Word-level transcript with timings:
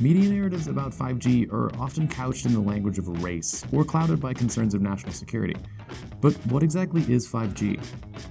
Media 0.00 0.30
narratives 0.30 0.68
about 0.68 0.92
5G 0.92 1.52
are 1.52 1.74
often 1.76 2.06
couched 2.06 2.46
in 2.46 2.52
the 2.52 2.60
language 2.60 2.98
of 2.98 3.24
race 3.24 3.64
or 3.72 3.84
clouded 3.84 4.20
by 4.20 4.32
concerns 4.32 4.72
of 4.72 4.80
national 4.80 5.12
security. 5.12 5.56
But 6.20 6.34
what 6.46 6.62
exactly 6.62 7.02
is 7.12 7.26
5G? 7.28 7.82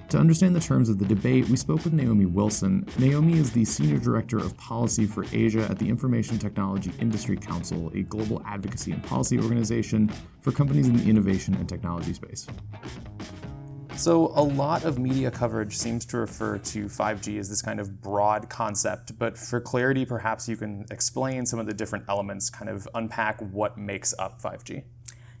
To 0.08 0.18
understand 0.18 0.56
the 0.56 0.60
terms 0.60 0.88
of 0.88 0.98
the 0.98 1.04
debate, 1.04 1.46
we 1.50 1.56
spoke 1.56 1.84
with 1.84 1.92
Naomi 1.92 2.24
Wilson. 2.24 2.88
Naomi 2.98 3.34
is 3.34 3.52
the 3.52 3.66
Senior 3.66 3.98
Director 3.98 4.38
of 4.38 4.56
Policy 4.56 5.04
for 5.04 5.26
Asia 5.30 5.66
at 5.70 5.78
the 5.78 5.86
Information 5.86 6.38
Technology 6.38 6.90
Industry 7.00 7.36
Council, 7.36 7.92
a 7.94 8.00
global 8.00 8.42
advocacy 8.46 8.92
and 8.92 9.02
policy 9.02 9.38
organization 9.38 10.10
for 10.40 10.52
companies 10.52 10.88
in 10.88 10.96
the 10.96 11.04
innovation 11.04 11.54
and 11.56 11.68
technology 11.68 12.14
space. 12.14 12.46
So, 13.98 14.30
a 14.36 14.44
lot 14.44 14.84
of 14.84 14.96
media 14.96 15.28
coverage 15.28 15.76
seems 15.76 16.06
to 16.06 16.18
refer 16.18 16.58
to 16.58 16.84
5G 16.84 17.36
as 17.36 17.48
this 17.48 17.60
kind 17.60 17.80
of 17.80 18.00
broad 18.00 18.48
concept, 18.48 19.18
but 19.18 19.36
for 19.36 19.60
clarity, 19.60 20.04
perhaps 20.04 20.48
you 20.48 20.56
can 20.56 20.86
explain 20.88 21.46
some 21.46 21.58
of 21.58 21.66
the 21.66 21.74
different 21.74 22.04
elements, 22.08 22.48
kind 22.48 22.70
of 22.70 22.86
unpack 22.94 23.40
what 23.40 23.76
makes 23.76 24.14
up 24.16 24.40
5G. 24.40 24.84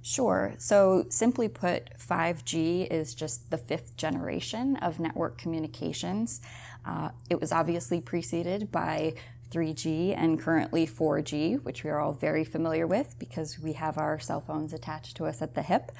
Sure. 0.02 0.56
So, 0.58 1.06
simply 1.08 1.48
put, 1.48 1.96
5G 2.00 2.88
is 2.90 3.14
just 3.14 3.52
the 3.52 3.58
fifth 3.58 3.96
generation 3.96 4.74
of 4.78 4.98
network 4.98 5.38
communications. 5.38 6.40
Uh, 6.84 7.10
it 7.30 7.40
was 7.40 7.52
obviously 7.52 8.00
preceded 8.00 8.72
by 8.72 9.14
3G 9.52 10.16
and 10.16 10.40
currently 10.40 10.84
4G, 10.84 11.62
which 11.62 11.84
we 11.84 11.90
are 11.90 12.00
all 12.00 12.12
very 12.12 12.44
familiar 12.44 12.88
with 12.88 13.14
because 13.20 13.60
we 13.60 13.74
have 13.74 13.98
our 13.98 14.18
cell 14.18 14.40
phones 14.40 14.72
attached 14.72 15.16
to 15.18 15.26
us 15.26 15.40
at 15.40 15.54
the 15.54 15.62
hip. 15.62 15.92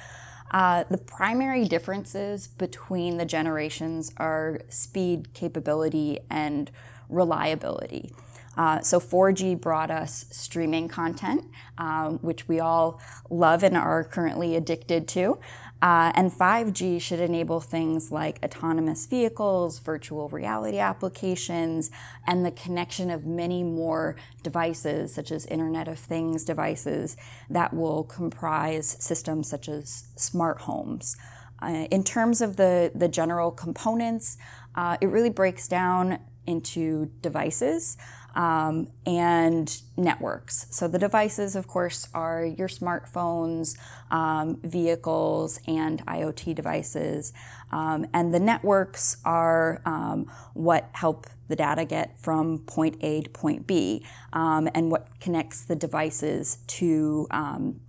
Uh, 0.51 0.83
the 0.89 0.97
primary 0.97 1.65
differences 1.65 2.47
between 2.47 3.17
the 3.17 3.25
generations 3.25 4.11
are 4.17 4.61
speed, 4.69 5.33
capability, 5.33 6.19
and 6.29 6.71
reliability. 7.07 8.11
Uh, 8.57 8.81
so 8.81 8.99
4G 8.99 9.59
brought 9.59 9.89
us 9.89 10.25
streaming 10.31 10.89
content, 10.89 11.45
um, 11.77 12.17
which 12.19 12.47
we 12.47 12.59
all 12.59 12.99
love 13.29 13.63
and 13.63 13.77
are 13.77 14.03
currently 14.03 14.55
addicted 14.55 15.07
to. 15.07 15.39
Uh, 15.81 16.11
and 16.13 16.31
5G 16.31 17.01
should 17.01 17.21
enable 17.21 17.61
things 17.61 18.11
like 18.11 18.39
autonomous 18.43 19.05
vehicles, 19.05 19.79
virtual 19.79 20.27
reality 20.27 20.77
applications, 20.77 21.89
and 22.27 22.45
the 22.45 22.51
connection 22.51 23.09
of 23.09 23.25
many 23.25 23.63
more 23.63 24.17
devices, 24.43 25.13
such 25.13 25.31
as 25.31 25.45
Internet 25.45 25.87
of 25.87 25.97
Things 25.97 26.43
devices, 26.43 27.15
that 27.49 27.73
will 27.73 28.03
comprise 28.03 28.97
systems 28.99 29.49
such 29.49 29.69
as 29.69 30.09
smart 30.17 30.61
homes. 30.61 31.15
Uh, 31.61 31.87
in 31.89 32.03
terms 32.03 32.41
of 32.41 32.57
the, 32.57 32.91
the 32.93 33.07
general 33.07 33.51
components, 33.51 34.37
uh, 34.75 34.97
it 34.99 35.07
really 35.07 35.29
breaks 35.29 35.67
down 35.67 36.19
into 36.45 37.11
devices 37.21 37.97
um, 38.35 38.87
and 39.05 39.81
networks. 39.97 40.67
So 40.69 40.87
the 40.87 40.99
devices, 40.99 41.55
of 41.55 41.67
course, 41.67 42.07
are 42.13 42.45
your 42.45 42.67
smartphones, 42.67 43.77
um, 44.11 44.59
vehicles, 44.63 45.59
and 45.67 46.05
IoT 46.05 46.55
devices. 46.55 47.33
Um, 47.71 48.05
and 48.13 48.33
the 48.33 48.39
networks 48.39 49.17
are 49.25 49.81
um, 49.85 50.31
what 50.53 50.89
help 50.93 51.27
the 51.47 51.55
data 51.55 51.85
get 51.85 52.19
from 52.19 52.59
point 52.59 52.97
A 53.01 53.21
to 53.21 53.29
point 53.29 53.67
B 53.67 54.05
um, 54.33 54.69
and 54.73 54.91
what 54.91 55.19
connects 55.19 55.63
the 55.63 55.75
devices 55.75 56.59
to 56.67 57.27
um, 57.31 57.81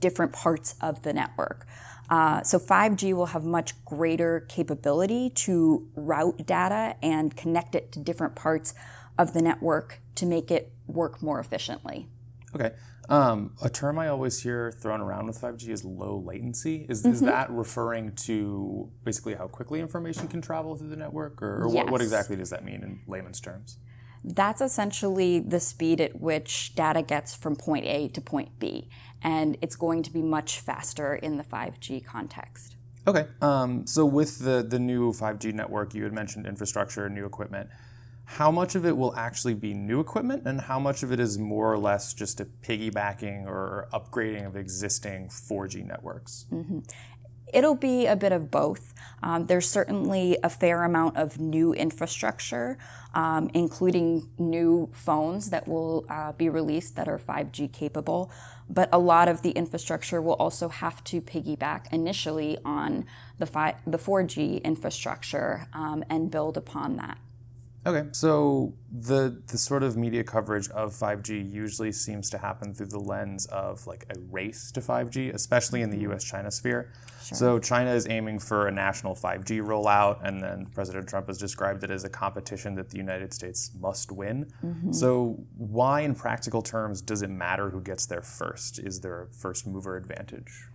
different 0.00 0.32
parts 0.32 0.76
of 0.80 1.02
the 1.02 1.12
network. 1.12 1.66
Uh, 2.08 2.42
so 2.42 2.58
5G 2.58 3.14
will 3.14 3.26
have 3.26 3.44
much 3.44 3.84
greater 3.84 4.40
capability 4.48 5.30
to 5.30 5.86
route 5.94 6.44
data 6.44 6.96
and 7.02 7.36
connect 7.36 7.76
it 7.76 7.92
to 7.92 8.00
different 8.00 8.34
parts 8.34 8.74
of 9.20 9.34
the 9.34 9.42
network 9.42 10.00
to 10.14 10.24
make 10.24 10.50
it 10.50 10.72
work 10.86 11.22
more 11.22 11.38
efficiently. 11.38 12.08
Okay. 12.54 12.72
Um, 13.10 13.54
a 13.62 13.68
term 13.68 13.98
I 13.98 14.08
always 14.08 14.40
hear 14.42 14.72
thrown 14.72 15.00
around 15.00 15.26
with 15.26 15.38
5G 15.38 15.68
is 15.68 15.84
low 15.84 16.22
latency. 16.24 16.86
Is, 16.88 17.02
mm-hmm. 17.02 17.12
is 17.12 17.20
that 17.20 17.50
referring 17.50 18.14
to 18.26 18.88
basically 19.04 19.34
how 19.34 19.46
quickly 19.46 19.80
information 19.80 20.26
can 20.26 20.40
travel 20.40 20.74
through 20.76 20.88
the 20.88 20.96
network, 20.96 21.42
or, 21.42 21.64
or 21.64 21.66
yes. 21.66 21.74
what, 21.74 21.90
what 21.90 22.00
exactly 22.00 22.36
does 22.36 22.48
that 22.50 22.64
mean 22.64 22.82
in 22.82 23.00
layman's 23.06 23.40
terms? 23.40 23.76
That's 24.24 24.60
essentially 24.60 25.38
the 25.40 25.60
speed 25.60 26.00
at 26.00 26.20
which 26.20 26.74
data 26.74 27.02
gets 27.02 27.34
from 27.34 27.56
point 27.56 27.84
A 27.84 28.08
to 28.08 28.20
point 28.20 28.58
B, 28.58 28.88
and 29.22 29.58
it's 29.60 29.76
going 29.76 30.02
to 30.04 30.10
be 30.10 30.22
much 30.22 30.60
faster 30.60 31.14
in 31.14 31.36
the 31.36 31.44
5G 31.44 32.04
context. 32.04 32.76
Okay, 33.06 33.26
um, 33.42 33.86
so 33.86 34.06
with 34.06 34.38
the, 34.38 34.62
the 34.62 34.78
new 34.78 35.12
5G 35.12 35.52
network, 35.52 35.94
you 35.94 36.04
had 36.04 36.12
mentioned 36.12 36.46
infrastructure, 36.46 37.08
new 37.08 37.26
equipment 37.26 37.70
how 38.30 38.48
much 38.48 38.76
of 38.76 38.86
it 38.86 38.96
will 38.96 39.12
actually 39.16 39.54
be 39.54 39.74
new 39.74 39.98
equipment 39.98 40.44
and 40.46 40.60
how 40.60 40.78
much 40.78 41.02
of 41.02 41.10
it 41.10 41.18
is 41.18 41.36
more 41.36 41.72
or 41.72 41.76
less 41.76 42.14
just 42.14 42.38
a 42.38 42.44
piggybacking 42.44 43.44
or 43.44 43.88
upgrading 43.92 44.46
of 44.46 44.54
existing 44.54 45.26
4G 45.26 45.84
networks? 45.84 46.46
Mm-hmm. 46.52 46.78
It'll 47.52 47.74
be 47.74 48.06
a 48.06 48.14
bit 48.14 48.30
of 48.30 48.48
both. 48.48 48.94
Um, 49.20 49.46
there's 49.46 49.68
certainly 49.68 50.38
a 50.44 50.48
fair 50.48 50.84
amount 50.84 51.16
of 51.16 51.40
new 51.40 51.72
infrastructure, 51.74 52.78
um, 53.14 53.50
including 53.52 54.30
new 54.38 54.88
phones 54.92 55.50
that 55.50 55.66
will 55.66 56.06
uh, 56.08 56.30
be 56.30 56.48
released 56.48 56.94
that 56.94 57.08
are 57.08 57.18
5G 57.18 57.72
capable. 57.72 58.30
But 58.68 58.88
a 58.92 58.98
lot 59.00 59.26
of 59.26 59.42
the 59.42 59.50
infrastructure 59.50 60.22
will 60.22 60.34
also 60.34 60.68
have 60.68 61.02
to 61.04 61.20
piggyback 61.20 61.92
initially 61.92 62.58
on 62.64 63.06
the, 63.40 63.46
fi- 63.46 63.74
the 63.84 63.98
4G 63.98 64.62
infrastructure 64.62 65.66
um, 65.72 66.04
and 66.08 66.30
build 66.30 66.56
upon 66.56 66.94
that. 66.98 67.18
Okay, 67.86 68.08
so 68.12 68.74
the 68.92 69.40
the 69.46 69.56
sort 69.56 69.82
of 69.82 69.96
media 69.96 70.22
coverage 70.22 70.68
of 70.68 70.92
5G 70.92 71.50
usually 71.50 71.92
seems 71.92 72.28
to 72.28 72.36
happen 72.36 72.74
through 72.74 72.88
the 72.88 72.98
lens 72.98 73.46
of 73.46 73.86
like 73.86 74.04
a 74.14 74.18
race 74.30 74.70
to 74.72 74.80
5G, 74.80 75.32
especially 75.32 75.80
in 75.80 75.88
the 75.88 75.96
mm-hmm. 75.96 76.10
U.S.-China 76.10 76.52
sphere. 76.52 76.92
Sure. 77.24 77.38
So 77.38 77.58
China 77.58 77.92
is 77.92 78.06
aiming 78.08 78.40
for 78.40 78.66
a 78.66 78.70
national 78.70 79.14
5G 79.14 79.62
rollout, 79.62 80.18
and 80.22 80.42
then 80.42 80.66
President 80.74 81.08
Trump 81.08 81.28
has 81.28 81.38
described 81.38 81.82
it 81.82 81.90
as 81.90 82.04
a 82.04 82.10
competition 82.10 82.74
that 82.74 82.90
the 82.90 82.98
United 82.98 83.32
States 83.32 83.70
must 83.80 84.12
win. 84.12 84.52
Mm-hmm. 84.62 84.92
So 84.92 85.42
why, 85.56 86.02
in 86.02 86.14
practical 86.14 86.60
terms, 86.60 87.00
does 87.00 87.22
it 87.22 87.30
matter 87.30 87.70
who 87.70 87.80
gets 87.80 88.04
there 88.04 88.22
first? 88.22 88.78
Is 88.78 89.00
there 89.00 89.22
a 89.22 89.26
first 89.28 89.66
mover 89.66 89.96
advantage? 89.96 90.66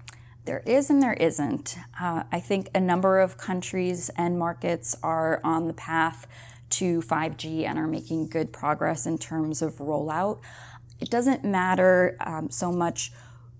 There 0.45 0.61
is 0.65 0.89
and 0.91 1.01
there 1.01 1.13
isn't. 1.13 1.75
Uh, 1.99 2.23
I 2.31 2.39
think 2.39 2.69
a 2.73 2.79
number 2.79 3.19
of 3.19 3.37
countries 3.37 4.09
and 4.15 4.37
markets 4.37 4.95
are 5.01 5.41
on 5.43 5.67
the 5.67 5.73
path 5.73 6.27
to 6.71 7.01
5G 7.01 7.65
and 7.65 7.77
are 7.77 7.87
making 7.87 8.29
good 8.29 8.51
progress 8.51 9.05
in 9.05 9.17
terms 9.17 9.61
of 9.61 9.75
rollout. 9.75 10.39
It 10.99 11.09
doesn't 11.09 11.43
matter 11.43 12.17
um, 12.19 12.49
so 12.49 12.71
much 12.71 13.11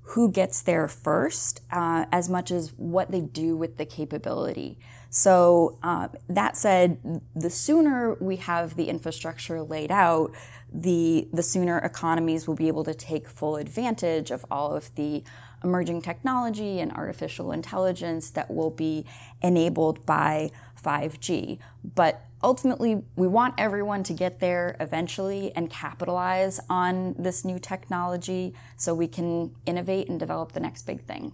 who 0.10 0.32
gets 0.32 0.62
there 0.62 0.88
first 0.88 1.62
uh, 1.72 2.06
as 2.12 2.30
much 2.30 2.52
as 2.52 2.74
what 2.78 3.10
they 3.10 3.22
do 3.22 3.58
with 3.58 3.78
the 3.78 3.86
capability. 3.86 4.78
So, 5.10 5.80
uh, 5.82 6.10
that 6.28 6.58
said, 6.58 7.22
the 7.34 7.50
sooner 7.50 8.16
we 8.16 8.36
have 8.36 8.76
the 8.76 8.90
infrastructure 8.90 9.64
laid 9.64 9.92
out, 9.92 10.32
the, 10.72 11.28
the 11.32 11.42
sooner 11.42 11.80
economies 11.80 12.48
will 12.48 12.56
be 12.56 12.68
able 12.68 12.84
to 12.84 12.94
take 12.94 13.30
full 13.30 13.56
advantage 13.56 14.30
of 14.30 14.46
all 14.52 14.76
of 14.76 14.94
the 14.96 15.24
emerging 15.66 16.02
technology 16.02 16.80
and 16.80 16.94
artificial 16.94 17.52
intelligence 17.52 18.30
that 18.30 18.50
will 18.50 18.70
be 18.70 19.06
enabled 19.42 20.06
by 20.06 20.52
5G. 20.82 21.58
But 21.84 22.22
ultimately, 22.44 23.04
we 23.16 23.28
want 23.28 23.56
everyone 23.58 24.04
to 24.04 24.14
get 24.14 24.40
there 24.40 24.78
eventually 24.80 25.52
and 25.56 25.70
capitalize 25.70 26.60
on 26.70 27.16
this 27.18 27.44
new 27.44 27.60
technology 27.60 28.54
so 28.78 28.94
we 28.94 29.08
can 29.08 29.56
innovate 29.66 30.08
and 30.08 30.20
develop 30.20 30.54
the 30.54 30.60
next 30.60 30.84
big 30.84 31.02
thing. 31.02 31.34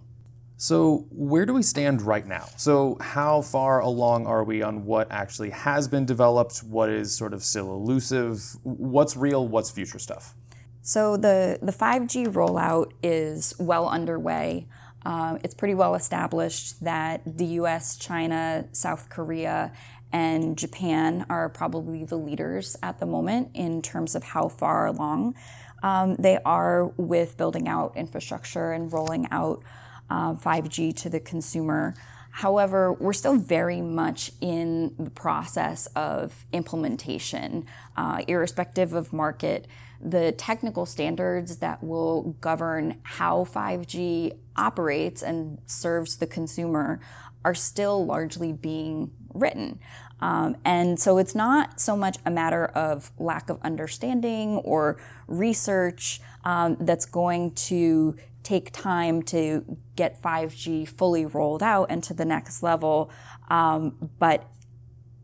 So, 0.56 1.06
where 1.10 1.44
do 1.44 1.54
we 1.54 1.62
stand 1.62 2.02
right 2.02 2.24
now? 2.24 2.46
So, 2.56 2.96
how 3.00 3.42
far 3.42 3.80
along 3.80 4.26
are 4.26 4.44
we 4.44 4.62
on 4.62 4.84
what 4.84 5.10
actually 5.10 5.50
has 5.50 5.88
been 5.88 6.06
developed? 6.06 6.62
What 6.62 6.88
is 6.88 7.12
sort 7.12 7.34
of 7.34 7.42
still 7.42 7.72
elusive? 7.74 8.40
What's 8.62 9.16
real? 9.16 9.46
What's 9.46 9.72
future 9.72 9.98
stuff? 9.98 10.36
So, 10.84 11.16
the, 11.16 11.60
the 11.62 11.72
5G 11.72 12.26
rollout 12.26 12.90
is 13.04 13.54
well 13.58 13.88
underway. 13.88 14.66
Uh, 15.06 15.38
it's 15.44 15.54
pretty 15.54 15.74
well 15.74 15.94
established 15.94 16.82
that 16.82 17.22
the 17.24 17.44
US, 17.60 17.96
China, 17.96 18.66
South 18.72 19.08
Korea, 19.08 19.72
and 20.12 20.58
Japan 20.58 21.24
are 21.30 21.48
probably 21.48 22.04
the 22.04 22.16
leaders 22.16 22.76
at 22.82 22.98
the 22.98 23.06
moment 23.06 23.50
in 23.54 23.80
terms 23.80 24.14
of 24.14 24.24
how 24.24 24.48
far 24.48 24.86
along 24.86 25.34
um, 25.82 26.16
they 26.16 26.38
are 26.44 26.86
with 26.96 27.36
building 27.36 27.68
out 27.68 27.96
infrastructure 27.96 28.72
and 28.72 28.92
rolling 28.92 29.26
out 29.30 29.62
uh, 30.10 30.34
5G 30.34 30.94
to 30.96 31.08
the 31.08 31.20
consumer. 31.20 31.94
However, 32.32 32.92
we're 32.92 33.12
still 33.12 33.36
very 33.36 33.80
much 33.80 34.32
in 34.40 34.94
the 34.98 35.10
process 35.10 35.86
of 35.94 36.46
implementation, 36.52 37.66
uh, 37.96 38.22
irrespective 38.26 38.92
of 38.92 39.12
market. 39.12 39.66
The 40.02 40.32
technical 40.32 40.84
standards 40.84 41.58
that 41.58 41.82
will 41.82 42.36
govern 42.40 42.98
how 43.04 43.44
5G 43.44 44.36
operates 44.56 45.22
and 45.22 45.58
serves 45.66 46.16
the 46.16 46.26
consumer 46.26 47.00
are 47.44 47.54
still 47.54 48.04
largely 48.04 48.52
being 48.52 49.12
written. 49.32 49.78
Um, 50.20 50.56
and 50.64 51.00
so 51.00 51.18
it's 51.18 51.34
not 51.34 51.80
so 51.80 51.96
much 51.96 52.18
a 52.24 52.30
matter 52.30 52.66
of 52.66 53.10
lack 53.18 53.50
of 53.50 53.58
understanding 53.62 54.56
or 54.58 55.00
research 55.26 56.20
um, 56.44 56.76
that's 56.80 57.06
going 57.06 57.52
to 57.52 58.16
take 58.42 58.72
time 58.72 59.22
to 59.22 59.78
get 59.96 60.20
5G 60.20 60.88
fully 60.88 61.26
rolled 61.26 61.62
out 61.62 61.86
and 61.90 62.02
to 62.04 62.14
the 62.14 62.24
next 62.24 62.62
level. 62.62 63.10
Um, 63.48 64.10
but 64.18 64.48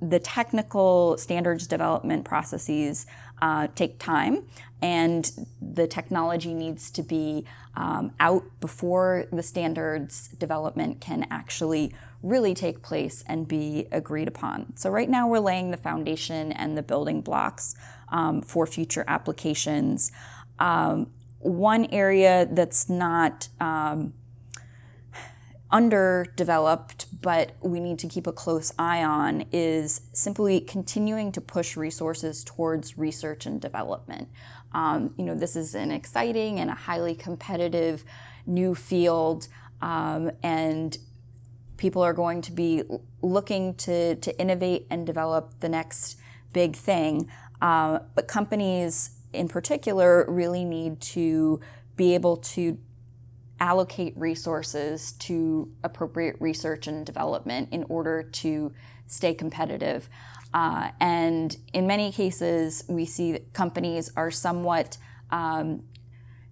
the 0.01 0.19
technical 0.21 1.17
standards 1.17 1.67
development 1.67 2.25
processes 2.25 3.07
uh, 3.43 3.69
take 3.75 3.99
time, 3.99 4.47
and 4.81 5.31
the 5.61 5.87
technology 5.87 6.55
needs 6.55 6.91
to 6.91 7.03
be 7.03 7.45
um, 7.75 8.13
out 8.21 8.45
before 8.61 9.27
the 9.33 9.43
standards 9.43 10.29
development 10.29 11.01
can 11.01 11.27
actually 11.31 11.93
really 12.23 12.55
take 12.55 12.83
place 12.83 13.23
and 13.27 13.47
be 13.47 13.87
agreed 13.93 14.29
upon. 14.29 14.77
So, 14.77 14.91
right 14.91 15.09
now, 15.09 15.29
we're 15.29 15.39
laying 15.39 15.71
the 15.71 15.77
foundation 15.77 16.53
and 16.53 16.77
the 16.77 16.83
building 16.83 17.21
blocks 17.21 17.77
um, 18.11 18.43
for 18.43 18.67
future 18.67 19.05
applications. 19.07 20.11
Um, 20.59 21.11
one 21.41 21.87
area 21.87 22.49
that's 22.51 22.89
not 22.89 23.49
um, 23.61 24.13
underdeveloped, 25.71 27.07
but 27.21 27.53
we 27.61 27.79
need 27.81 27.99
to 27.99 28.09
keep 28.09 28.27
a 28.27 28.33
close 28.33 28.73
eye 28.79 29.03
on 29.03 29.45
is 29.53 30.01
simply 30.13 30.61
continuing 30.61 31.31
to 31.33 31.41
push 31.41 31.77
resources 31.77 32.43
towards 32.43 32.97
research 32.97 33.45
and 33.45 33.61
development. 33.61 34.29
Um, 34.73 35.15
you 35.19 35.25
know, 35.25 35.35
this 35.35 35.57
is 35.57 35.75
an 35.75 35.91
exciting 35.91 36.59
and 36.59 36.71
a 36.71 36.75
highly 36.75 37.15
competitive 37.15 38.05
new 38.47 38.75
field, 38.75 39.49
um, 39.83 40.31
and 40.43 40.97
people 41.77 42.03
are 42.03 42.15
going 42.15 42.41
to 42.43 42.53
be 42.53 42.83
looking 43.23 43.75
to, 43.75 44.17
to 44.17 44.39
innovate 44.41 44.87
and 44.91 45.07
develop 45.07 45.61
the 45.61 45.69
next 45.69 46.19
big 46.53 46.75
thing. 46.75 47.31
Uh, 47.61 48.01
but 48.15 48.27
companies 48.27 49.11
in 49.33 49.49
particular 49.49 50.25
really 50.29 50.65
need 50.65 51.01
to 51.01 51.61
be 51.97 52.15
able 52.15 52.37
to 52.37 52.79
allocate 53.61 54.17
resources 54.17 55.13
to 55.13 55.73
appropriate 55.83 56.37
research 56.41 56.87
and 56.87 57.05
development 57.05 57.69
in 57.73 57.85
order 57.89 58.23
to 58.23 58.73
stay 59.07 59.35
competitive. 59.35 60.09
Uh, 60.55 60.91
and 61.01 61.57
in 61.73 61.87
many 61.87 62.11
cases, 62.11 62.85
we 62.89 63.05
see 63.05 63.33
that 63.33 63.53
companies 63.53 64.11
are 64.17 64.31
somewhat 64.31 64.97
um, 65.31 65.83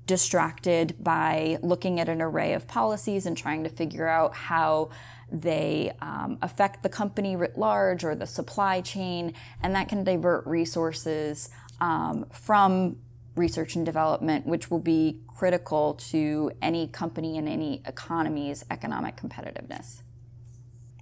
distracted 0.06 0.94
by 1.00 1.58
looking 1.62 1.98
at 1.98 2.08
an 2.08 2.22
array 2.22 2.52
of 2.52 2.66
policies 2.66 3.26
and 3.26 3.36
trying 3.36 3.64
to 3.64 3.70
figure 3.70 4.06
out 4.06 4.34
how 4.34 4.88
they 5.30 5.92
um, 6.00 6.38
affect 6.40 6.82
the 6.82 6.88
company 6.88 7.34
writ 7.34 7.58
large 7.58 8.04
or 8.04 8.14
the 8.14 8.26
supply 8.26 8.80
chain, 8.80 9.32
and 9.62 9.74
that 9.74 9.88
can 9.88 10.04
divert 10.04 10.46
resources 10.46 11.50
um, 11.80 12.24
from 12.30 12.96
research 13.36 13.76
and 13.76 13.84
development, 13.84 14.46
which 14.46 14.70
will 14.70 14.80
be 14.80 15.20
critical 15.28 15.94
to 15.94 16.50
any 16.62 16.88
company 16.88 17.38
and 17.38 17.48
any 17.48 17.82
economy's 17.84 18.64
economic 18.70 19.16
competitiveness. 19.16 20.02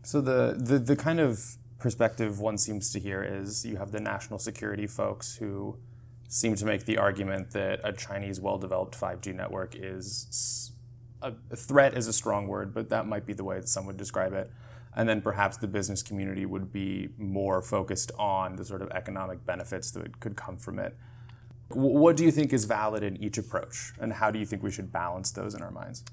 So 0.03 0.21
the, 0.21 0.55
the, 0.59 0.79
the 0.79 0.97
kind 0.97 1.21
of 1.21 1.57
perspective 1.79 2.41
one 2.41 2.59
seems 2.59 2.91
to 2.93 2.99
hear 2.99 3.23
is 3.23 3.65
you 3.65 3.77
have 3.77 3.93
the 3.93 4.01
national 4.01 4.39
security 4.39 4.87
folks 4.87 5.37
who 5.37 5.79
seem 6.29 6.57
to 6.57 6.65
make 6.65 6.85
the 6.85 6.99
argument 6.99 7.53
that 7.53 7.81
a 7.85 7.93
Chinese 7.93 8.41
well-developed 8.41 8.99
5G 8.99 9.35
network 9.35 9.75
is 9.77 10.73
a, 11.23 11.33
threat 11.57 11.97
is 11.97 12.07
a 12.07 12.13
strong 12.13 12.49
word, 12.49 12.75
but 12.75 12.89
that 12.91 13.07
might 13.07 13.25
be 13.25 13.33
the 13.33 13.45
way 13.45 13.57
that 13.57 13.69
some 13.69 13.87
would 13.87 13.97
describe 13.97 14.33
it. 14.33 14.51
And 14.97 15.09
then 15.09 15.23
perhaps 15.23 15.57
the 15.57 15.67
business 15.67 16.03
community 16.03 16.47
would 16.47 16.73
be 16.73 17.09
more 17.19 17.63
focused 17.63 18.13
on 18.19 18.57
the 18.57 18.65
sort 18.65 18.83
of 18.83 18.91
economic 18.91 19.45
benefits 19.45 19.91
that 19.93 20.21
could 20.21 20.37
come 20.37 20.57
from 20.57 20.79
it. 20.79 20.97
What 21.69 22.16
do 22.16 22.25
you 22.25 22.31
think 22.31 22.52
is 22.52 22.64
valid 22.64 23.02
in 23.02 23.16
each 23.16 23.38
approach, 23.38 23.93
and 24.00 24.12
how 24.12 24.31
do 24.31 24.38
you 24.38 24.46
think 24.46 24.62
we 24.62 24.70
should 24.70 24.93
balance 24.93 25.31
those 25.31 25.55
in 25.55 25.62
our 25.62 25.70
minds? 25.70 26.05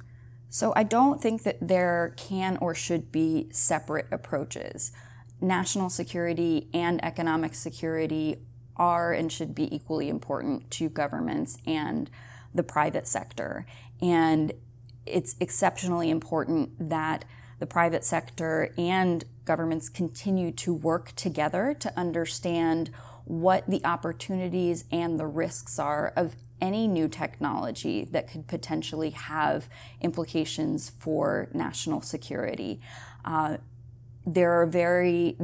So, 0.50 0.74
I 0.75 0.83
don't 0.83 1.21
think 1.21 1.44
that 1.44 1.57
there 1.62 2.13
can 2.18 2.57
or 2.57 2.75
should 2.75 3.12
be 3.12 3.48
separate 3.51 4.07
approaches. 4.12 4.92
National 5.39 5.89
security 5.89 6.69
and 6.74 7.03
economic 7.03 7.53
security 7.56 8.38
are 8.75 9.13
and 9.13 9.31
should 9.31 9.53
be 9.53 9.74
equally 9.74 10.09
important 10.09 10.69
to 10.71 10.89
governments 10.89 11.57
and 11.65 12.09
the 12.53 12.63
private 12.63 13.07
sector. 13.07 13.65
And 14.01 14.53
it's 15.06 15.36
exceptionally 15.39 16.09
important 16.09 16.89
that 16.89 17.25
the 17.59 17.65
private 17.65 18.03
sector 18.03 18.74
and 18.77 19.24
governments 19.45 19.89
continue 19.89 20.51
to 20.51 20.74
work 20.74 21.13
together 21.15 21.75
to 21.80 21.98
understand 21.98 22.92
what 23.31 23.66
the 23.66 23.80
opportunities 23.86 24.83
and 24.92 25.18
the 25.18 25.25
risks 25.25 25.80
are 25.80 26.12
of 26.18 26.36
any 26.60 26.86
new 26.86 27.07
technology 27.07 28.04
that 28.04 28.30
could 28.30 28.45
potentially 28.45 29.12
have 29.12 29.69
implications 30.01 30.89
for 31.00 31.48
national 31.54 32.01
security. 32.01 32.81
Uh, 33.24 33.56
there 34.25 34.51
are 34.51 34.66
very 34.66 35.38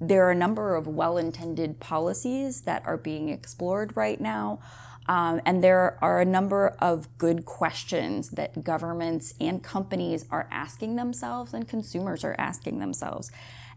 there 0.00 0.26
are 0.26 0.30
a 0.30 0.34
number 0.34 0.74
of 0.74 0.86
well-intended 0.86 1.80
policies 1.80 2.62
that 2.62 2.82
are 2.86 2.96
being 2.96 3.28
explored 3.28 3.94
right 3.94 4.20
now. 4.20 4.58
Um, 5.06 5.42
and 5.44 5.62
there 5.62 5.98
are 6.00 6.22
a 6.22 6.24
number 6.24 6.68
of 6.78 7.08
good 7.18 7.44
questions 7.44 8.30
that 8.30 8.64
governments 8.64 9.34
and 9.38 9.62
companies 9.62 10.24
are 10.30 10.48
asking 10.50 10.96
themselves 10.96 11.52
and 11.52 11.68
consumers 11.68 12.24
are 12.24 12.34
asking 12.38 12.78
themselves. 12.78 13.30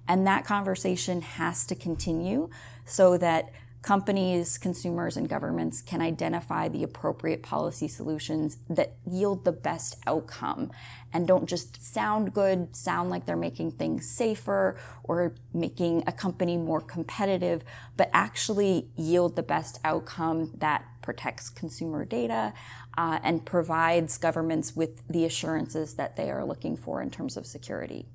And 0.08 0.26
that 0.26 0.46
conversation 0.46 1.22
has 1.22 1.66
to 1.68 1.76
continue 1.76 2.50
so 2.86 3.18
that 3.18 3.52
companies, 3.82 4.58
consumers, 4.58 5.16
and 5.16 5.30
governments 5.30 5.82
can 5.82 6.02
identify 6.02 6.68
the 6.68 6.84
appropriate 6.84 7.42
policy 7.42 7.88
solutions 7.88 8.58
that 8.70 8.96
yield 9.10 9.46
the 9.46 9.52
best 9.52 9.96
outcome 10.06 10.70
and 11.14 11.26
don't 11.26 11.48
just 11.48 11.82
sound 11.82 12.34
good, 12.34 12.76
sound 12.76 13.10
like 13.10 13.26
they're 13.26 13.38
making 13.38 13.72
things 13.72 14.10
safer 14.10 14.78
or 15.04 15.36
making 15.54 16.04
a 16.06 16.12
company 16.12 16.58
more 16.58 16.82
competitive, 16.82 17.64
but 17.96 18.10
actually 18.12 18.90
yield 18.98 19.38
the 19.38 19.44
best 19.44 19.80
outcome 19.86 20.52
that 20.58 20.84
protects 21.02 21.50
consumer 21.50 22.04
data 22.04 22.54
uh, 22.98 23.20
and 23.24 23.46
provides 23.46 24.18
governments 24.18 24.76
with 24.76 25.08
the 25.08 25.24
assurances 25.24 25.94
that 25.94 26.18
they 26.18 26.30
are 26.30 26.44
looking 26.44 26.76
for 26.76 27.02
in 27.02 27.10
terms 27.10 27.38
of 27.38 27.46
security. 27.46 28.06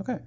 Okay. 0.00 0.18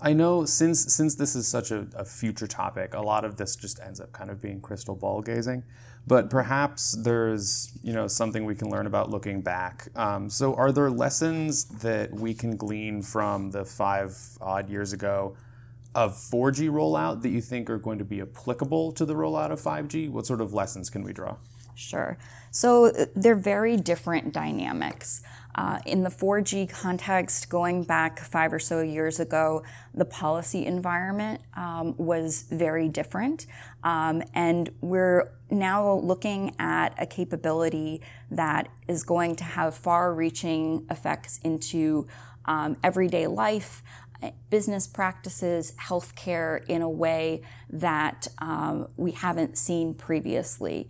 I 0.00 0.12
know 0.12 0.44
since 0.44 0.94
since 0.94 1.16
this 1.16 1.34
is 1.34 1.48
such 1.48 1.70
a, 1.70 1.86
a, 1.96 2.04
future 2.04 2.46
topic, 2.46 2.94
a 2.94 3.00
lot 3.00 3.24
of 3.24 3.36
this 3.36 3.56
just 3.56 3.80
ends 3.80 4.00
up 4.00 4.12
kind 4.12 4.30
of 4.30 4.40
being 4.40 4.60
crystal 4.60 4.94
ball 4.94 5.22
gazing. 5.22 5.64
But 6.06 6.30
perhaps 6.30 6.92
there's 6.92 7.72
you 7.82 7.92
know 7.92 8.06
something 8.06 8.44
we 8.44 8.54
can 8.54 8.70
learn 8.70 8.86
about 8.86 9.10
looking 9.10 9.40
back. 9.42 9.88
Um, 9.96 10.30
so, 10.30 10.54
are 10.54 10.70
there 10.70 10.88
lessons 10.88 11.64
that 11.64 12.12
we 12.12 12.32
can 12.32 12.56
glean 12.56 13.02
from 13.02 13.50
the 13.50 13.64
five 13.64 14.16
odd 14.40 14.70
years 14.70 14.92
ago 14.92 15.36
of 15.94 16.12
4G 16.12 16.70
rollout 16.70 17.22
that 17.22 17.30
you 17.30 17.40
think 17.40 17.68
are 17.68 17.78
going 17.78 17.98
to 17.98 18.04
be 18.04 18.20
applicable 18.20 18.92
to 18.92 19.04
the 19.04 19.14
rollout 19.14 19.50
of 19.50 19.60
5G? 19.60 20.10
What 20.10 20.26
sort 20.26 20.40
of 20.40 20.54
lessons 20.54 20.90
can 20.90 21.02
we 21.02 21.12
draw? 21.12 21.36
Sure. 21.74 22.18
So 22.50 22.86
uh, 22.86 23.06
they're 23.14 23.36
very 23.36 23.76
different 23.76 24.32
dynamics. 24.32 25.22
Uh, 25.58 25.80
in 25.86 26.04
the 26.04 26.08
4G 26.08 26.70
context, 26.70 27.48
going 27.48 27.82
back 27.82 28.20
five 28.20 28.52
or 28.52 28.60
so 28.60 28.80
years 28.80 29.18
ago, 29.18 29.64
the 29.92 30.04
policy 30.04 30.64
environment 30.64 31.40
um, 31.56 31.96
was 31.96 32.42
very 32.42 32.88
different. 32.88 33.44
Um, 33.82 34.22
and 34.34 34.70
we're 34.80 35.32
now 35.50 35.94
looking 35.94 36.54
at 36.60 36.94
a 36.96 37.06
capability 37.06 38.02
that 38.30 38.68
is 38.86 39.02
going 39.02 39.34
to 39.34 39.42
have 39.42 39.74
far 39.74 40.14
reaching 40.14 40.86
effects 40.92 41.40
into 41.42 42.06
um, 42.44 42.76
everyday 42.84 43.26
life, 43.26 43.82
business 44.50 44.86
practices, 44.86 45.72
healthcare 45.72 46.64
in 46.68 46.82
a 46.82 46.90
way 46.90 47.42
that 47.68 48.28
um, 48.38 48.86
we 48.96 49.10
haven't 49.10 49.58
seen 49.58 49.92
previously. 49.92 50.88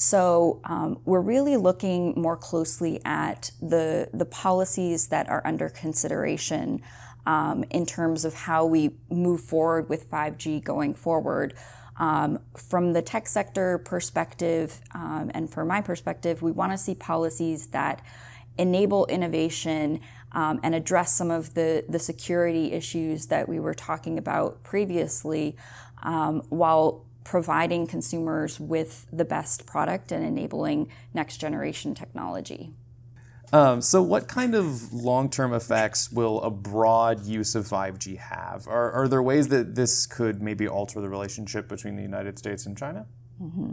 So 0.00 0.60
um, 0.62 1.00
we're 1.04 1.20
really 1.20 1.56
looking 1.56 2.14
more 2.16 2.36
closely 2.36 3.00
at 3.04 3.50
the 3.60 4.08
the 4.14 4.24
policies 4.24 5.08
that 5.08 5.28
are 5.28 5.44
under 5.44 5.68
consideration 5.68 6.82
um, 7.26 7.64
in 7.70 7.84
terms 7.84 8.24
of 8.24 8.32
how 8.32 8.64
we 8.64 8.92
move 9.10 9.40
forward 9.40 9.88
with 9.88 10.08
5G 10.08 10.62
going 10.62 10.94
forward. 10.94 11.52
Um, 11.96 12.38
from 12.56 12.92
the 12.92 13.02
tech 13.02 13.26
sector 13.26 13.76
perspective, 13.78 14.80
um, 14.94 15.32
and 15.34 15.50
from 15.50 15.66
my 15.66 15.80
perspective, 15.80 16.42
we 16.42 16.52
want 16.52 16.70
to 16.70 16.78
see 16.78 16.94
policies 16.94 17.66
that 17.68 18.00
enable 18.56 19.04
innovation 19.06 19.98
um, 20.30 20.60
and 20.62 20.76
address 20.76 21.16
some 21.16 21.32
of 21.32 21.54
the, 21.54 21.84
the 21.88 21.98
security 21.98 22.70
issues 22.70 23.26
that 23.26 23.48
we 23.48 23.58
were 23.58 23.74
talking 23.74 24.16
about 24.16 24.62
previously, 24.62 25.56
um, 26.04 26.42
while 26.50 27.04
providing 27.28 27.86
consumers 27.86 28.58
with 28.58 29.04
the 29.12 29.24
best 29.24 29.66
product 29.66 30.10
and 30.10 30.24
enabling 30.24 30.90
next 31.12 31.36
generation 31.36 31.94
technology. 31.94 32.72
Um, 33.52 33.82
so, 33.82 34.00
what 34.00 34.28
kind 34.28 34.54
of 34.54 34.94
long 34.94 35.28
term 35.28 35.52
effects 35.52 36.10
will 36.10 36.40
a 36.40 36.50
broad 36.50 37.26
use 37.26 37.54
of 37.54 37.66
5G 37.66 38.16
have? 38.16 38.66
Are, 38.66 38.90
are 38.92 39.08
there 39.08 39.22
ways 39.22 39.48
that 39.48 39.74
this 39.74 40.06
could 40.06 40.40
maybe 40.40 40.66
alter 40.66 41.02
the 41.02 41.10
relationship 41.10 41.68
between 41.68 41.96
the 41.96 42.02
United 42.02 42.38
States 42.38 42.64
and 42.64 42.78
China? 42.78 43.04
Mm-hmm. 43.42 43.72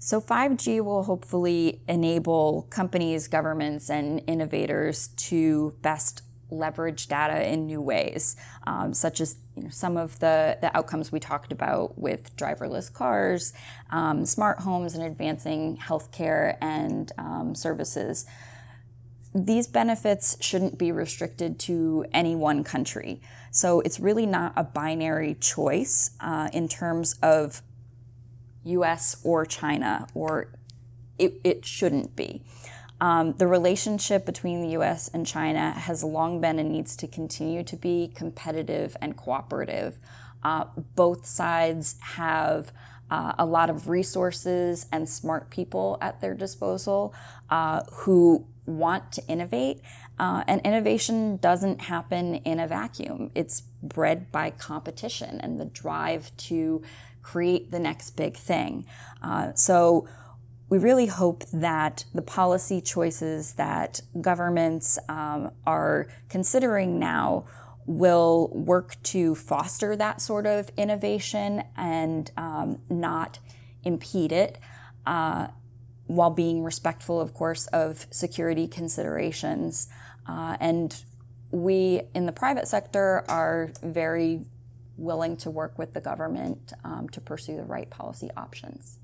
So, 0.00 0.20
5G 0.20 0.84
will 0.84 1.04
hopefully 1.04 1.82
enable 1.86 2.66
companies, 2.70 3.28
governments, 3.28 3.88
and 3.88 4.22
innovators 4.26 5.08
to 5.28 5.76
best 5.82 6.22
leverage 6.50 7.08
data 7.08 7.50
in 7.50 7.66
new 7.66 7.80
ways, 7.80 8.36
um, 8.66 8.94
such 8.94 9.20
as 9.20 9.36
you 9.56 9.64
know, 9.64 9.70
some 9.70 9.96
of 9.96 10.18
the, 10.20 10.58
the 10.60 10.76
outcomes 10.76 11.10
we 11.10 11.18
talked 11.18 11.52
about 11.52 11.98
with 11.98 12.36
driverless 12.36 12.92
cars, 12.92 13.52
um, 13.90 14.24
smart 14.24 14.60
homes, 14.60 14.94
and 14.94 15.02
advancing 15.04 15.76
healthcare 15.76 16.56
and 16.60 17.12
um, 17.18 17.54
services. 17.54 18.26
These 19.34 19.66
benefits 19.66 20.36
shouldn't 20.40 20.78
be 20.78 20.92
restricted 20.92 21.58
to 21.60 22.06
any 22.12 22.34
one 22.34 22.64
country. 22.64 23.20
So 23.50 23.80
it's 23.80 24.00
really 24.00 24.26
not 24.26 24.52
a 24.56 24.64
binary 24.64 25.34
choice 25.34 26.12
uh, 26.20 26.48
in 26.52 26.68
terms 26.68 27.16
of 27.22 27.62
US 28.64 29.16
or 29.24 29.44
China, 29.44 30.06
or 30.14 30.52
it, 31.18 31.40
it 31.44 31.64
shouldn't 31.64 32.16
be. 32.16 32.42
Um, 33.00 33.34
the 33.34 33.46
relationship 33.46 34.24
between 34.24 34.62
the 34.62 34.68
US 34.70 35.08
and 35.08 35.26
China 35.26 35.72
has 35.72 36.02
long 36.02 36.40
been 36.40 36.58
and 36.58 36.70
needs 36.70 36.96
to 36.96 37.06
continue 37.06 37.62
to 37.64 37.76
be 37.76 38.10
competitive 38.14 38.96
and 39.00 39.16
cooperative. 39.16 39.98
Uh, 40.42 40.66
both 40.94 41.26
sides 41.26 41.96
have 42.00 42.72
uh, 43.10 43.34
a 43.38 43.46
lot 43.46 43.70
of 43.70 43.88
resources 43.88 44.86
and 44.90 45.08
smart 45.08 45.50
people 45.50 45.98
at 46.00 46.20
their 46.20 46.34
disposal 46.34 47.14
uh, 47.50 47.82
who 47.92 48.46
want 48.64 49.12
to 49.12 49.26
innovate. 49.28 49.80
Uh, 50.18 50.42
and 50.48 50.60
innovation 50.62 51.36
doesn't 51.36 51.82
happen 51.82 52.36
in 52.36 52.58
a 52.58 52.66
vacuum. 52.66 53.30
It's 53.34 53.60
bred 53.82 54.32
by 54.32 54.50
competition 54.50 55.40
and 55.40 55.60
the 55.60 55.66
drive 55.66 56.36
to 56.38 56.82
create 57.22 57.70
the 57.70 57.78
next 57.78 58.10
big 58.10 58.36
thing. 58.36 58.86
Uh, 59.22 59.52
so 59.54 60.08
we 60.68 60.78
really 60.78 61.06
hope 61.06 61.44
that 61.52 62.04
the 62.12 62.22
policy 62.22 62.80
choices 62.80 63.54
that 63.54 64.00
governments 64.20 64.98
um, 65.08 65.52
are 65.66 66.08
considering 66.28 66.98
now 66.98 67.44
will 67.86 68.48
work 68.48 68.96
to 69.04 69.34
foster 69.36 69.94
that 69.94 70.20
sort 70.20 70.44
of 70.44 70.70
innovation 70.76 71.62
and 71.76 72.32
um, 72.36 72.80
not 72.90 73.38
impede 73.84 74.32
it, 74.32 74.58
uh, 75.06 75.46
while 76.08 76.30
being 76.30 76.64
respectful, 76.64 77.20
of 77.20 77.32
course, 77.32 77.68
of 77.68 78.06
security 78.10 78.66
considerations. 78.66 79.88
Uh, 80.26 80.56
and 80.60 81.04
we 81.52 82.02
in 82.14 82.26
the 82.26 82.32
private 82.32 82.66
sector 82.66 83.24
are 83.28 83.70
very 83.82 84.44
willing 84.96 85.36
to 85.36 85.50
work 85.50 85.78
with 85.78 85.94
the 85.94 86.00
government 86.00 86.72
um, 86.82 87.08
to 87.10 87.20
pursue 87.20 87.56
the 87.56 87.64
right 87.64 87.88
policy 87.90 88.30
options. 88.36 88.98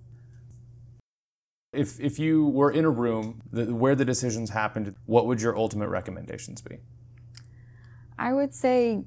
If, 1.73 1.99
if 2.00 2.19
you 2.19 2.47
were 2.47 2.71
in 2.71 2.85
a 2.85 2.91
room 2.91 3.43
where 3.50 3.95
the 3.95 4.05
decisions 4.05 4.50
happened, 4.50 4.95
what 5.07 5.26
would 5.26 5.41
your 5.41 5.57
ultimate 5.57 5.88
recommendations 5.88 6.61
be? 6.61 6.79
I 8.19 8.33
would 8.33 8.55
say 8.55 9.05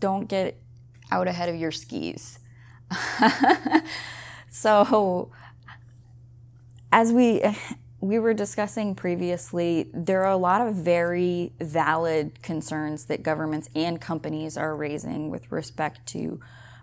don't 0.00 0.26
get 0.26 0.60
out 1.10 1.28
ahead 1.28 1.48
of 1.48 1.56
your 1.56 1.70
skis. 1.70 2.38
so, 4.50 5.30
as 6.92 7.12
we 7.12 7.42
we 8.00 8.18
were 8.18 8.34
discussing 8.34 8.94
previously, 8.94 9.90
there 9.94 10.24
are 10.24 10.30
a 10.30 10.36
lot 10.36 10.60
of 10.60 10.74
very 10.74 11.52
valid 11.58 12.42
concerns 12.42 13.06
that 13.06 13.22
governments 13.22 13.70
and 13.74 13.98
companies 13.98 14.58
are 14.58 14.76
raising 14.76 15.30
with 15.30 15.50
respect 15.50 16.04
to 16.08 16.38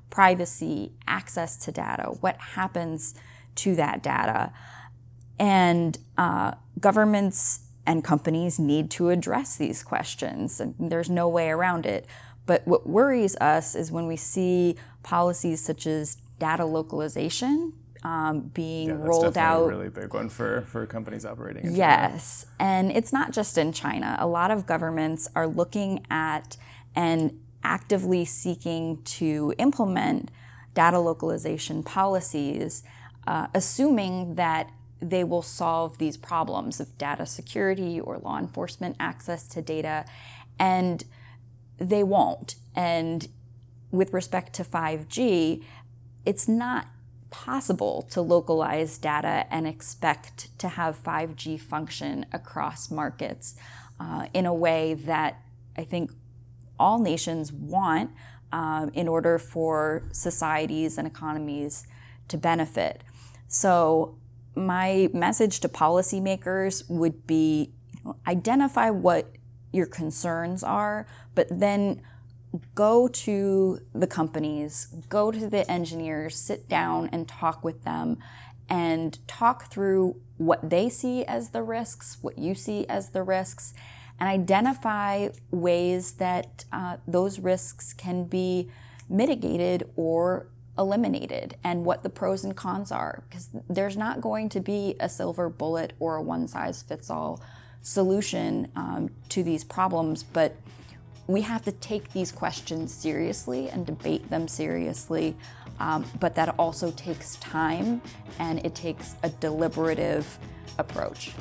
privacy, 0.10 0.93
access 1.08 1.55
to 1.58 1.72
data, 1.72 2.05
what 2.22 2.38
happens 2.38 3.13
to 3.53 3.75
that 3.75 4.01
data. 4.01 4.51
And 5.41 5.98
uh, 6.19 6.53
governments 6.79 7.62
and 7.88 8.03
companies 8.03 8.60
need 8.60 8.91
to 8.91 9.10
address 9.10 9.57
these 9.57 9.81
questions. 9.81 10.60
And 10.60 10.75
there's 10.77 11.10
no 11.10 11.27
way 11.27 11.50
around 11.50 11.88
it. 11.88 12.05
But 12.45 12.67
what 12.67 12.88
worries 12.88 13.36
us 13.38 13.74
is 13.74 13.91
when 13.91 14.05
we 14.05 14.17
see 14.17 14.75
policies 15.01 15.60
such 15.60 15.88
as 15.88 16.17
data 16.38 16.63
localization 16.63 17.74
um, 18.03 18.51
being 18.53 18.89
yeah, 18.89 18.95
rolled 19.00 19.36
out. 19.36 19.62
That's 19.62 19.74
a 19.74 19.77
really 19.77 19.89
big 19.89 20.13
one 20.13 20.29
for, 20.29 20.62
for 20.67 20.86
companies 20.86 21.25
operating 21.25 21.65
in 21.65 21.75
yes. 21.75 22.45
China. 22.60 22.71
And 22.71 22.91
it's 22.91 23.12
not 23.12 23.31
just 23.31 23.57
in 23.57 23.74
China. 23.74 24.17
A 24.19 24.27
lot 24.27 24.51
of 24.51 24.67
governments 24.67 25.27
are 25.36 25.48
looking 25.48 26.05
at 26.12 26.55
and 26.95 27.39
actively 27.63 28.25
seeking 28.25 29.01
to 29.03 29.55
implement 29.57 30.29
data 30.75 31.00
localization 31.00 31.81
policies, 31.81 32.83
uh, 33.25 33.48
assuming 33.55 34.36
that 34.36 34.71
they 35.01 35.24
will 35.24 35.41
solve 35.41 35.98
these 35.98 36.15
problems 36.15 36.79
of 36.79 36.98
data 36.98 37.25
security 37.25 38.00
or 38.00 38.17
law 38.20 38.38
enforcement 38.38 38.96
access 39.00 39.48
to 39.48 39.62
data, 39.62 40.05
and 40.60 41.03
they 41.77 42.03
won't. 42.03 42.55
And 42.75 43.27
with 43.89 44.13
respect 44.13 44.53
to 44.53 44.63
5G, 44.63 45.63
it's 46.25 46.48
not 46.48 46.88
possible 47.31 48.08
to 48.12 48.22
localize 48.22 48.98
data 48.98 49.46
and 49.50 49.65
expect 49.65 50.58
to 50.60 50.70
have 50.70 51.01
5G 51.01 51.60
function 51.60 52.25
across 52.31 52.91
markets 52.91 53.55
uh, 54.00 54.27
in 54.34 54.46
a 54.46 54.53
way 54.53 54.93
that 54.93 55.41
I 55.77 55.84
think 55.84 56.12
all 56.79 57.00
nations 57.00 57.51
want 57.51 58.12
um, 58.51 58.91
in 58.93 59.08
order 59.08 59.39
for 59.39 60.03
societies 60.12 60.98
and 60.98 61.08
economies 61.08 61.88
to 62.27 62.38
benefit. 62.38 63.03
So 63.48 64.17
my 64.55 65.10
message 65.13 65.60
to 65.62 65.70
policymakers 65.70 66.89
would 66.89 67.25
be 67.27 67.72
identify 68.27 68.89
what 68.89 69.27
your 69.72 69.86
concerns 69.86 70.63
are, 70.63 71.08
but 71.36 71.48
then 71.50 72.01
go 72.75 73.08
to 73.08 73.79
the 73.93 74.08
companies, 74.08 74.88
go 75.08 75.31
to 75.31 75.50
the 75.50 75.70
engineers, 75.72 76.36
sit 76.36 76.67
down 76.67 77.10
and 77.12 77.27
talk 77.27 77.63
with 77.63 77.84
them 77.84 78.17
and 78.70 79.25
talk 79.27 79.72
through 79.72 80.15
what 80.38 80.70
they 80.70 80.89
see 80.89 81.24
as 81.25 81.50
the 81.50 81.62
risks, 81.62 82.17
what 82.22 82.38
you 82.38 82.55
see 82.55 82.88
as 82.88 83.10
the 83.10 83.24
risks, 83.24 83.74
and 84.20 84.29
identify 84.29 85.29
ways 85.50 86.13
that 86.13 86.65
uh, 86.72 86.98
those 87.08 87.39
risks 87.39 87.93
can 87.93 88.25
be 88.25 88.70
mitigated 89.10 89.84
or 89.96 90.48
eliminated 90.77 91.55
and 91.63 91.85
what 91.85 92.03
the 92.03 92.09
pros 92.09 92.43
and 92.43 92.55
cons 92.55 92.91
are. 92.91 93.23
Because 93.29 93.49
there's 93.69 93.97
not 93.97 94.21
going 94.21 94.49
to 94.49 94.59
be 94.59 94.95
a 94.99 95.09
silver 95.09 95.49
bullet 95.49 95.93
or 95.99 96.15
a 96.15 96.21
one 96.21 96.47
size 96.47 96.81
fits 96.81 97.09
all 97.09 97.41
solution 97.81 98.71
um, 98.75 99.09
to 99.29 99.43
these 99.43 99.63
problems, 99.63 100.23
but 100.23 100.55
we 101.27 101.41
have 101.41 101.63
to 101.63 101.71
take 101.71 102.11
these 102.13 102.31
questions 102.31 102.93
seriously 102.93 103.69
and 103.69 103.85
debate 103.85 104.29
them 104.29 104.47
seriously. 104.47 105.35
Um, 105.79 106.05
but 106.19 106.35
that 106.35 106.53
also 106.59 106.91
takes 106.91 107.37
time 107.37 108.01
and 108.37 108.63
it 108.65 108.75
takes 108.75 109.15
a 109.23 109.29
deliberative 109.29 110.37
approach. 110.77 111.31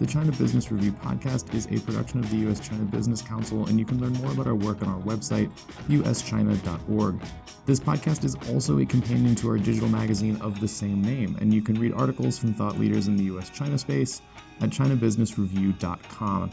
The 0.00 0.06
China 0.06 0.32
Business 0.32 0.72
Review 0.72 0.92
podcast 0.92 1.52
is 1.54 1.66
a 1.66 1.78
production 1.84 2.20
of 2.20 2.30
the 2.30 2.38
U.S. 2.38 2.58
China 2.58 2.84
Business 2.84 3.20
Council, 3.20 3.66
and 3.66 3.78
you 3.78 3.84
can 3.84 4.00
learn 4.00 4.14
more 4.14 4.32
about 4.32 4.46
our 4.46 4.54
work 4.54 4.80
on 4.80 4.88
our 4.88 5.00
website, 5.00 5.52
uschina.org. 5.88 7.20
This 7.66 7.78
podcast 7.78 8.24
is 8.24 8.34
also 8.50 8.78
a 8.78 8.86
companion 8.86 9.34
to 9.34 9.50
our 9.50 9.58
digital 9.58 9.90
magazine 9.90 10.40
of 10.40 10.58
the 10.58 10.66
same 10.66 11.02
name, 11.02 11.36
and 11.42 11.52
you 11.52 11.60
can 11.60 11.78
read 11.78 11.92
articles 11.92 12.38
from 12.38 12.54
thought 12.54 12.78
leaders 12.78 13.08
in 13.08 13.16
the 13.18 13.24
U.S. 13.24 13.50
China 13.50 13.76
space 13.76 14.22
at 14.62 14.70
chinabusinessreview.com. 14.70 16.50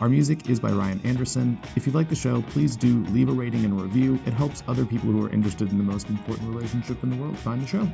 Our 0.00 0.08
music 0.08 0.50
is 0.50 0.58
by 0.58 0.72
Ryan 0.72 1.00
Anderson. 1.04 1.56
If 1.76 1.86
you 1.86 1.92
like 1.92 2.08
the 2.08 2.16
show, 2.16 2.42
please 2.42 2.74
do 2.74 3.04
leave 3.10 3.28
a 3.28 3.32
rating 3.32 3.64
and 3.64 3.78
a 3.78 3.82
review. 3.84 4.18
It 4.26 4.32
helps 4.32 4.64
other 4.66 4.84
people 4.84 5.12
who 5.12 5.24
are 5.24 5.30
interested 5.30 5.70
in 5.70 5.78
the 5.78 5.84
most 5.84 6.08
important 6.08 6.52
relationship 6.52 7.00
in 7.04 7.10
the 7.10 7.16
world 7.16 7.38
find 7.38 7.62
the 7.62 7.66
show. 7.68 7.88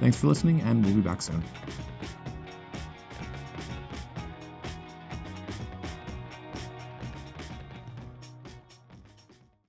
Thanks 0.00 0.16
for 0.16 0.28
listening, 0.28 0.62
and 0.62 0.82
we'll 0.82 0.94
be 0.94 1.02
back 1.02 1.20
soon. 1.20 1.44